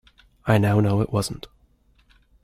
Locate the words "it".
1.01-1.11